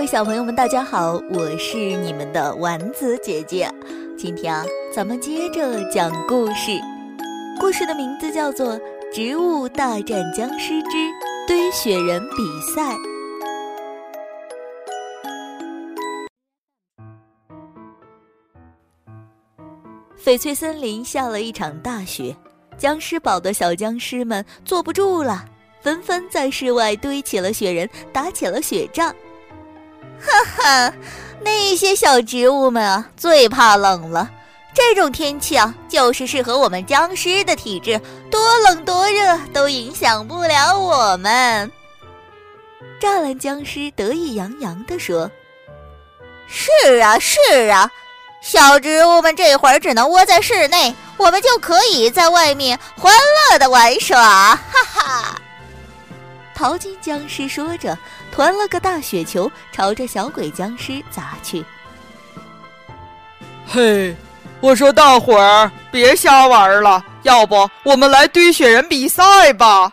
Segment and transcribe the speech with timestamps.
[0.00, 3.70] 位小朋友们，大家好，我是你们的丸子姐姐。
[4.16, 6.80] 今天啊，咱们接着讲故事。
[7.60, 8.78] 故事的名字叫做
[9.12, 10.92] 《植物大战僵尸之
[11.46, 12.36] 堆雪人比
[12.74, 12.94] 赛》。
[20.24, 22.34] 翡翠森林下了一场大雪，
[22.78, 25.44] 僵尸堡的小僵尸们坐不住了，
[25.82, 29.14] 纷纷在室外堆起了雪人，打起了雪仗。
[30.20, 30.94] 哈哈，
[31.42, 34.30] 那些小植物们啊，最怕冷了。
[34.72, 41.70] 这种天气啊，就是适合我们僵尸的体质，多冷多热都影响不了我们。
[43.00, 45.30] 栅栏僵尸得意洋洋地说
[46.46, 47.90] ：“是啊，是啊。”
[48.42, 53.12] 小植物们这会儿只能窝在室内，我们就可以在外面欢
[53.50, 55.39] 乐的玩耍，哈哈！
[56.60, 57.96] 淘金僵尸说着，
[58.30, 61.64] 团了个大雪球，朝着小鬼僵尸砸去。
[63.66, 64.14] 嘿，
[64.60, 69.90] 我说大伙儿别瞎玩了，要不我们来堆雪人比赛吧？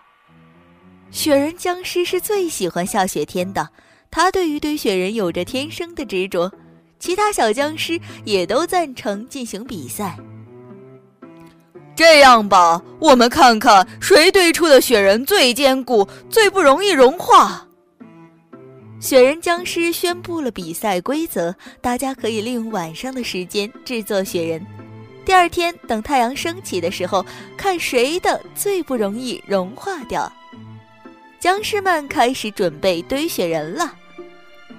[1.10, 3.70] 雪人僵尸是最喜欢下雪天的，
[4.12, 6.52] 他对于堆雪人有着天生的执着。
[7.00, 10.18] 其他小僵尸也都赞成进行比赛。
[11.98, 17.66] 这样吧，我们看看谁堆出的雪人最坚固、最不容易融化。
[19.00, 24.64] 雪人僵尸宣布了比赛规则：大家可以利用晚上的时间制作雪人，
[25.26, 27.26] 第二天等太阳升起的时候，
[27.58, 30.32] 看谁的最不容易融化掉。
[31.40, 33.92] 僵尸们开始准备堆雪人了。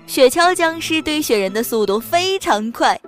[0.07, 2.99] 雪橇僵尸堆雪人的速度非常快，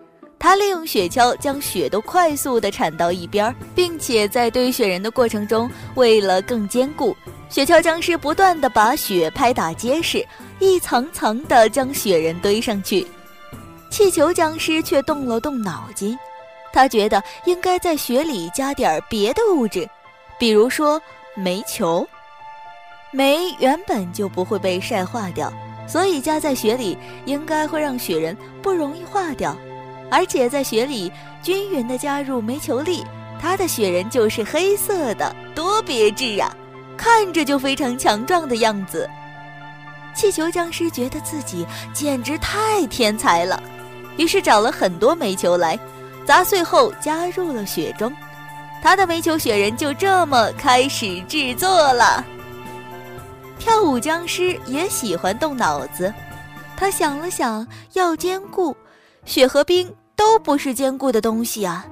[0.40, 7.14] 他利用雪橇将雪都快速地铲到一边，并且在堆雪人的过程中，为了更坚固，
[7.50, 10.26] 雪橇僵尸不断地把雪拍打结实，
[10.58, 13.06] 一层层地将雪人堆上去。
[13.90, 16.18] 气球僵尸却动了动脑筋，
[16.72, 19.86] 他觉得应该在雪里加点别的物质，
[20.38, 20.98] 比如说
[21.36, 22.08] 煤球，
[23.12, 25.52] 煤原本就不会被晒化掉。
[25.86, 29.56] 所以加在雪里应该会让雪人不容易化掉，
[30.10, 31.10] 而且在雪里
[31.42, 33.04] 均匀地加入煤球粒，
[33.40, 36.54] 它的雪人就是黑色的，多别致啊！
[36.96, 39.08] 看着就非常强壮的样子。
[40.12, 43.62] 气球僵尸觉得自己简直太天才了，
[44.18, 45.78] 于是找了很多煤球来，
[46.26, 48.12] 砸碎后加入了雪中，
[48.82, 52.22] 他的煤球雪人就这么开始制作了。
[53.58, 56.12] 跳舞僵尸也喜欢动脑子，
[56.76, 58.76] 他想了想，要坚固，
[59.30, 61.86] 雪和冰都不是坚固的东西啊，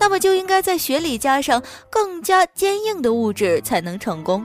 [0.00, 4.42] 那么就应该在雪里加上更加坚硬的物质才能成功。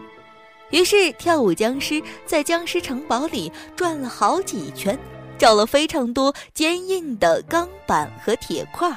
[0.69, 4.99] 于是，跳舞僵尸在僵尸城堡里转了好几圈，
[5.37, 8.91] 找了非常多坚硬的钢板和铁块。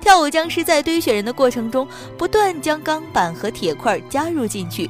[0.00, 1.84] 跳舞僵尸在堆雪人的过程中，
[2.16, 4.88] 不断将钢板和铁块加入进去。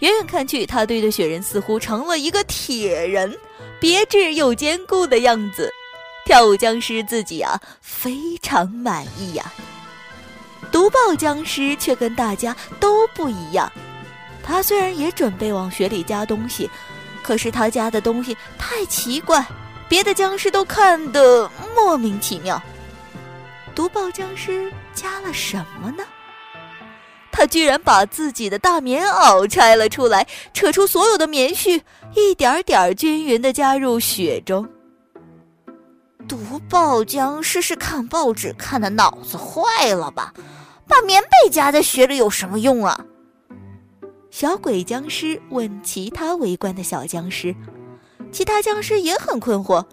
[0.00, 3.34] 远远看去，他堆的雪人似乎成了一个铁人，
[3.80, 5.72] 别致又坚固的样子。
[6.24, 9.52] 跳舞僵尸自己啊，非常满意呀。
[10.70, 13.70] 毒爆僵尸却跟大家都不一样，
[14.42, 16.70] 他虽然也准备往雪里加东西，
[17.22, 19.44] 可是他加的东西太奇怪，
[19.88, 22.62] 别的僵尸都看得莫名其妙。
[23.74, 26.04] 毒爆僵尸加了什么呢？
[27.30, 31.80] 他居然把自己的大棉袄拆了出来，扯出所有的棉絮，
[32.14, 34.68] 一点点均匀的加入雪中。
[36.28, 36.38] 毒
[36.68, 40.32] 爆僵尸是看报纸看的脑子坏了吧？
[40.88, 43.04] 把棉被夹在雪里有什么用啊？
[44.30, 47.54] 小鬼僵尸问其他围观的小僵尸，
[48.30, 49.84] 其他僵尸也很困惑：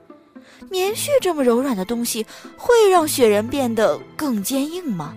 [0.69, 2.25] 棉絮这么柔软的东西，
[2.57, 5.13] 会让雪人变得更坚硬吗？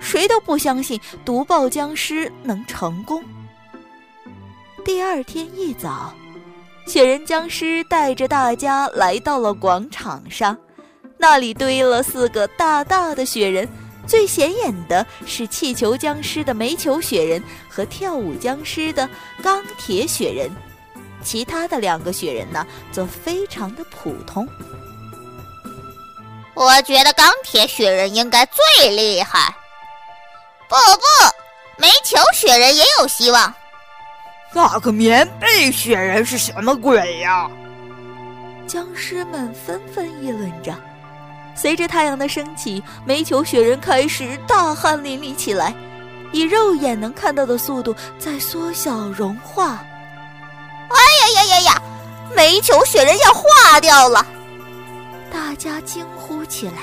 [0.00, 3.22] 谁都不相信毒爆僵尸能成功。
[4.84, 6.14] 第二天一早，
[6.88, 10.56] 雪人僵尸带着大家来到了广场上，
[11.18, 13.68] 那里堆了四个大大的雪人，
[14.06, 19.08] 最显眼的是气球僵尸的煤球雪人和跳舞僵尸的
[19.42, 20.50] 钢铁雪人，
[21.22, 24.48] 其他的两个雪人呢，则非常的普通。
[26.54, 29.54] 我觉得钢铁雪人应该最厉害。
[30.68, 33.54] 不不，煤球雪人也有希望。
[34.52, 37.48] 那个棉被雪人是什么鬼呀？
[38.66, 40.74] 僵尸们纷纷议论着。
[41.54, 45.74] 随着太阳的升起，煤球雪人开始大汗淋漓起来，
[46.32, 49.84] 以肉眼能看到的速度在缩小融化。
[50.90, 51.82] 哎呀呀呀呀！
[52.36, 54.24] 煤球雪人要化掉了！
[55.32, 56.74] 大家惊呼起来。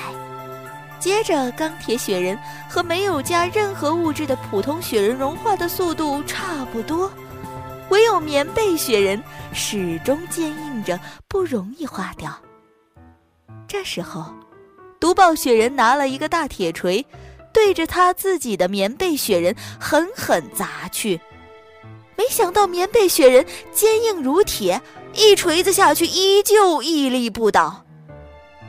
[0.98, 2.38] 接着，钢铁雪人
[2.68, 7.10] 和没有加任何物质的普通雪人融化的速度差不多，
[7.90, 9.22] 唯有棉被雪人
[9.52, 10.98] 始终坚硬着，
[11.28, 12.34] 不容易化掉。
[13.68, 14.34] 这时候，
[14.98, 17.04] 毒爆雪人拿了一个大铁锤，
[17.52, 21.20] 对着他自己的棉被雪人狠狠砸去。
[22.16, 24.80] 没想到棉被雪人坚硬如铁，
[25.14, 27.84] 一锤子下去依旧屹立不倒。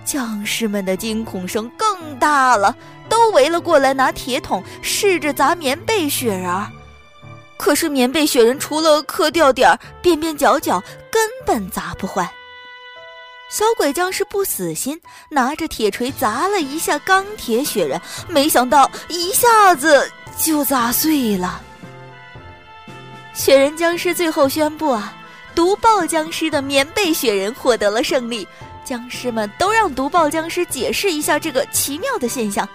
[0.04, 2.76] 将士们的惊恐声更大了，
[3.10, 6.72] 都围了过来拿铁桶试着砸棉被雪人儿。
[7.58, 10.82] 可是棉被雪人除了磕掉点儿、边边角角，
[11.12, 12.32] 根本砸不坏。
[13.50, 15.00] 小鬼僵尸不死心，
[15.30, 21.62] 拿着铁锤砸了一下钢铁雪人，没想到一下子就砸碎了。
[23.34, 25.14] 雪人僵尸最后宣布啊，
[25.56, 28.48] 毒爆僵尸的棉被雪人获得了胜利。
[28.84, 32.68] 僵尸们都让毒爆僵尸解释一下这个奇妙的现象。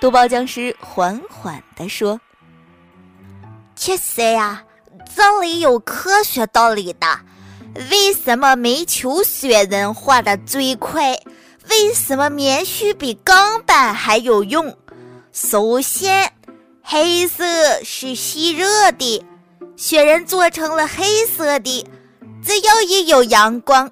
[0.00, 2.20] 毒爆僵尸缓缓地说
[3.84, 4.64] ：“其实呀，
[5.14, 7.06] 这里有科学道理的。
[7.90, 11.14] 为什么煤球雪人化的最快？
[11.68, 14.74] 为什么棉絮比钢板还有用？
[15.32, 16.32] 首先，
[16.80, 17.44] 黑色
[17.84, 19.22] 是吸热的。”
[19.76, 21.86] 雪人做成了黑色的，
[22.42, 23.90] 只要一有阳光，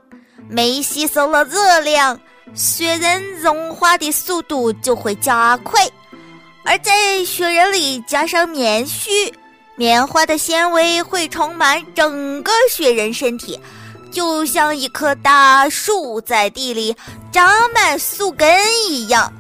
[0.49, 2.19] 煤吸收了热量，
[2.55, 5.87] 雪人融化的速度就会加快。
[6.65, 9.31] 而在雪人里加上棉絮，
[9.82, 13.61] 棉花的纤维会充满整个雪人身体，
[14.12, 16.96] 就像一棵大树在地里
[17.32, 18.49] 长满树根
[18.88, 19.32] 一样。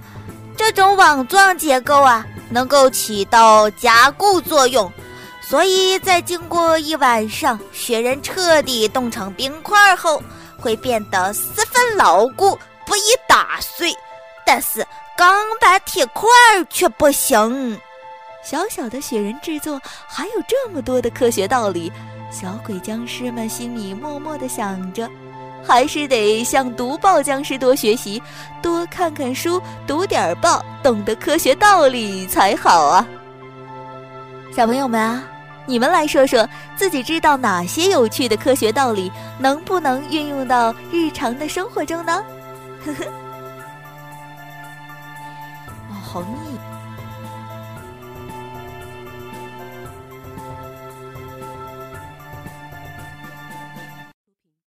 [0.56, 4.92] 这种网状结构啊，能够起到加固作用。
[5.40, 10.20] 所以在经过一晚上，雪人彻底冻成冰块后，
[10.58, 13.94] 会变得十分牢固，不易打碎。
[14.44, 14.84] 但是
[15.16, 16.28] 钢板铁块
[16.68, 17.80] 却不行。
[18.42, 21.90] 小小的雪人制作还有这么多的科学道理，
[22.30, 25.08] 小鬼僵尸们心里默默的想着，
[25.64, 28.20] 还是得向毒爆僵尸多学习，
[28.60, 33.06] 多看看书，读点报，懂得科学道理才好啊！
[34.54, 35.22] 小朋友们啊！
[35.64, 42.22] 你们来说说，自己知道哪些有趣的科学道理，能不能运用到日常的生活中呢？
[42.84, 43.04] 呵呵，
[45.88, 46.58] 哦，好腻。